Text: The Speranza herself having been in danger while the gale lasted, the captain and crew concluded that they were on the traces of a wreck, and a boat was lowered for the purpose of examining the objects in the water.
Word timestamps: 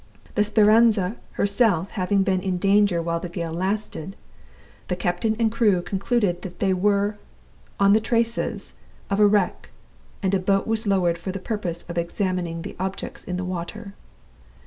The 0.33 0.43
Speranza 0.43 1.15
herself 1.33 1.91
having 1.91 2.23
been 2.23 2.41
in 2.41 2.57
danger 2.57 3.03
while 3.03 3.19
the 3.19 3.29
gale 3.29 3.53
lasted, 3.53 4.15
the 4.87 4.95
captain 4.95 5.35
and 5.37 5.51
crew 5.51 5.83
concluded 5.83 6.41
that 6.41 6.57
they 6.57 6.73
were 6.73 7.19
on 7.79 7.93
the 7.93 8.01
traces 8.01 8.73
of 9.11 9.19
a 9.19 9.27
wreck, 9.27 9.69
and 10.23 10.33
a 10.33 10.39
boat 10.39 10.65
was 10.65 10.87
lowered 10.87 11.19
for 11.19 11.31
the 11.31 11.37
purpose 11.37 11.83
of 11.87 11.99
examining 11.99 12.63
the 12.63 12.75
objects 12.79 13.23
in 13.23 13.37
the 13.37 13.45
water. 13.45 13.93